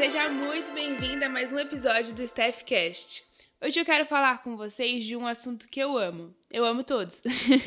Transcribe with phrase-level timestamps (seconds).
[0.00, 3.22] Seja muito bem-vinda a mais um episódio do Staffcast.
[3.60, 6.34] Hoje eu quero falar com vocês de um assunto que eu amo.
[6.50, 7.22] Eu amo todos,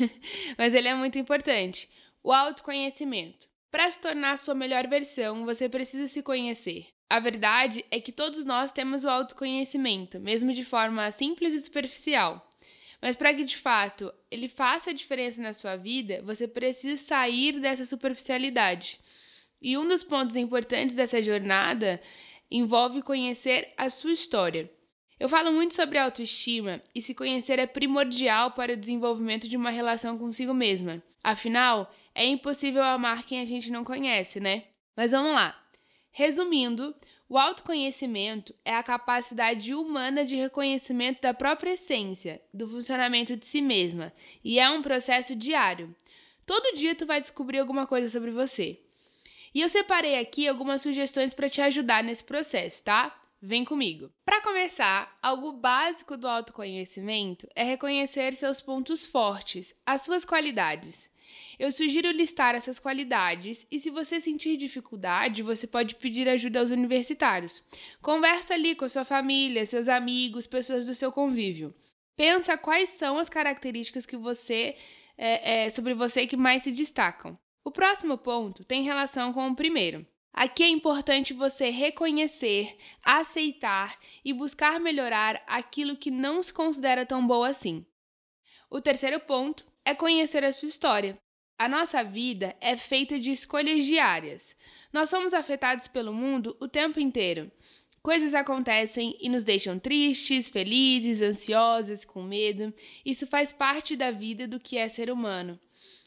[0.58, 1.88] mas ele é muito importante:
[2.24, 3.46] o autoconhecimento.
[3.70, 6.88] Para se tornar a sua melhor versão, você precisa se conhecer.
[7.08, 12.44] A verdade é que todos nós temos o autoconhecimento, mesmo de forma simples e superficial.
[13.00, 17.60] Mas para que de fato ele faça a diferença na sua vida, você precisa sair
[17.60, 18.98] dessa superficialidade.
[19.62, 21.98] E um dos pontos importantes dessa jornada
[22.56, 24.70] envolve conhecer a sua história.
[25.18, 29.70] Eu falo muito sobre autoestima e se conhecer é primordial para o desenvolvimento de uma
[29.70, 31.02] relação consigo mesma.
[31.22, 34.66] Afinal, é impossível amar quem a gente não conhece, né?
[34.96, 35.60] Mas vamos lá.
[36.12, 36.94] Resumindo,
[37.28, 43.60] o autoconhecimento é a capacidade humana de reconhecimento da própria essência, do funcionamento de si
[43.60, 44.12] mesma,
[44.44, 45.92] e é um processo diário.
[46.46, 48.83] Todo dia tu vai descobrir alguma coisa sobre você.
[49.54, 53.16] E eu separei aqui algumas sugestões para te ajudar nesse processo, tá?
[53.40, 54.10] Vem comigo.
[54.24, 61.08] Para começar, algo básico do autoconhecimento é reconhecer seus pontos fortes, as suas qualidades.
[61.58, 66.70] Eu sugiro listar essas qualidades e se você sentir dificuldade, você pode pedir ajuda aos
[66.70, 67.62] universitários.
[68.02, 71.72] Conversa ali com a sua família, seus amigos, pessoas do seu convívio.
[72.16, 74.76] Pensa quais são as características que você
[75.16, 77.38] é, é, sobre você que mais se destacam.
[77.64, 80.06] O próximo ponto tem relação com o primeiro.
[80.34, 87.26] Aqui é importante você reconhecer, aceitar e buscar melhorar aquilo que não se considera tão
[87.26, 87.86] boa assim.
[88.68, 91.16] O terceiro ponto é conhecer a sua história.
[91.58, 94.54] A nossa vida é feita de escolhas diárias.
[94.92, 97.50] Nós somos afetados pelo mundo o tempo inteiro.
[98.02, 102.74] Coisas acontecem e nos deixam tristes, felizes, ansiosos, com medo.
[103.06, 105.58] Isso faz parte da vida do que é ser humano.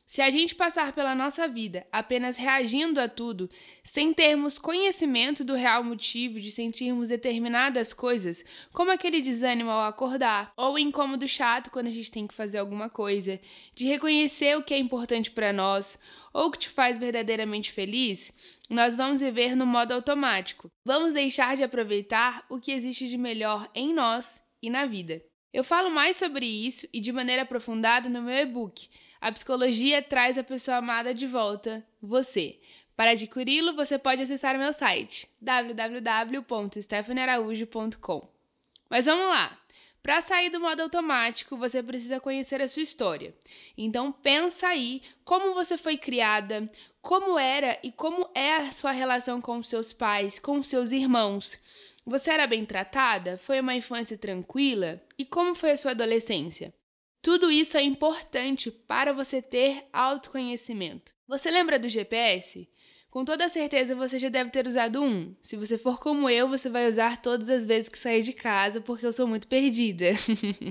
[0.07, 3.49] Se a gente passar pela nossa vida apenas reagindo a tudo,
[3.83, 10.53] sem termos conhecimento do real motivo de sentirmos determinadas coisas, como aquele desânimo ao acordar,
[10.55, 13.37] ou o incômodo chato quando a gente tem que fazer alguma coisa,
[13.75, 15.99] de reconhecer o que é importante para nós,
[16.33, 18.33] ou o que te faz verdadeiramente feliz,
[18.69, 20.71] nós vamos viver no modo automático.
[20.85, 25.21] Vamos deixar de aproveitar o que existe de melhor em nós e na vida.
[25.53, 30.37] Eu falo mais sobre isso e de maneira aprofundada no meu e-book a psicologia traz
[30.37, 32.59] a pessoa amada de volta, você.
[32.95, 38.29] Para adquiri-lo, você pode acessar meu site www.stephaniearaújo.com.
[38.89, 39.57] Mas vamos lá!
[40.01, 43.35] Para sair do modo automático, você precisa conhecer a sua história.
[43.77, 46.69] Então pensa aí como você foi criada,
[47.01, 51.59] como era e como é a sua relação com seus pais, com seus irmãos.
[52.07, 53.37] Você era bem tratada?
[53.37, 55.03] Foi uma infância tranquila?
[55.19, 56.73] E como foi a sua adolescência?
[57.21, 61.13] Tudo isso é importante para você ter autoconhecimento.
[61.27, 62.69] Você lembra do GPS?
[63.11, 65.35] Com toda certeza você já deve ter usado um.
[65.41, 68.79] Se você for como eu, você vai usar todas as vezes que sair de casa,
[68.79, 70.11] porque eu sou muito perdida.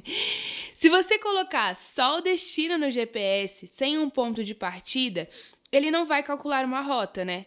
[0.75, 5.29] Se você colocar só o destino no GPS sem um ponto de partida,
[5.71, 7.45] ele não vai calcular uma rota, né?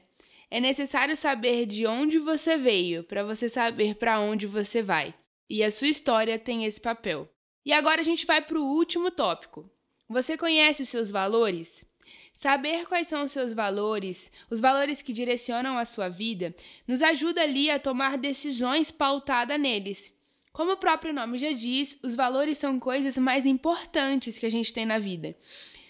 [0.51, 5.13] É necessário saber de onde você veio para você saber para onde você vai.
[5.47, 7.29] E a sua história tem esse papel.
[7.65, 9.69] E agora a gente vai para o último tópico.
[10.07, 11.85] Você conhece os seus valores?
[12.33, 16.55] Saber quais são os seus valores, os valores que direcionam a sua vida,
[16.87, 20.11] nos ajuda ali a tomar decisões pautadas neles.
[20.51, 24.73] Como o próprio nome já diz, os valores são coisas mais importantes que a gente
[24.73, 25.37] tem na vida.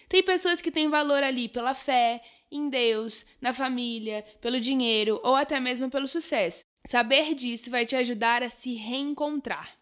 [0.10, 5.36] Tem pessoas que têm valor ali pela fé, em Deus, na família, pelo dinheiro ou
[5.36, 6.64] até mesmo pelo sucesso.
[6.88, 9.78] Saber disso vai te ajudar a se reencontrar.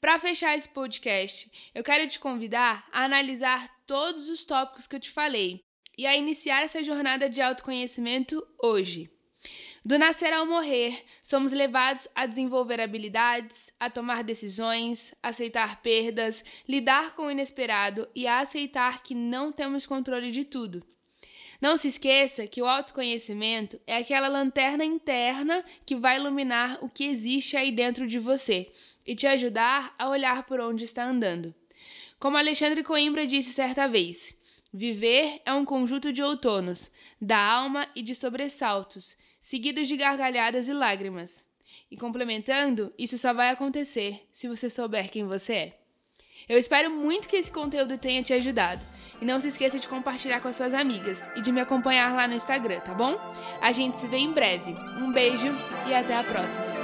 [0.00, 5.00] Para fechar esse podcast, eu quero te convidar a analisar todos os tópicos que eu
[5.00, 5.60] te falei
[5.96, 9.10] e a iniciar essa jornada de autoconhecimento hoje.
[9.84, 17.16] Do nascer ao morrer, somos levados a desenvolver habilidades, a tomar decisões, aceitar perdas, lidar
[17.16, 20.86] com o inesperado e a aceitar que não temos controle de tudo.
[21.62, 27.04] Não se esqueça que o autoconhecimento é aquela lanterna interna que vai iluminar o que
[27.04, 28.72] existe aí dentro de você
[29.06, 31.54] e te ajudar a olhar por onde está andando.
[32.18, 34.36] Como Alexandre Coimbra disse certa vez,
[34.72, 40.72] viver é um conjunto de outonos, da alma e de sobressaltos, seguidos de gargalhadas e
[40.72, 41.46] lágrimas.
[41.88, 45.78] E complementando, isso só vai acontecer se você souber quem você é.
[46.48, 48.82] Eu espero muito que esse conteúdo tenha te ajudado.
[49.22, 52.26] E não se esqueça de compartilhar com as suas amigas e de me acompanhar lá
[52.26, 53.16] no Instagram, tá bom?
[53.60, 54.74] A gente se vê em breve.
[54.98, 56.81] Um beijo e até a próxima!